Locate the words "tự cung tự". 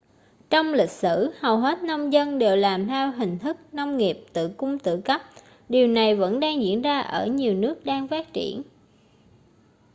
4.33-5.01